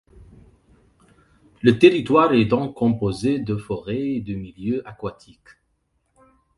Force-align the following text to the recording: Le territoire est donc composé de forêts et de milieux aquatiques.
Le 1.61 1.77
territoire 1.77 2.33
est 2.33 2.45
donc 2.45 2.73
composé 2.73 3.37
de 3.37 3.55
forêts 3.55 4.13
et 4.15 4.21
de 4.21 4.33
milieux 4.33 4.81
aquatiques. 4.87 5.59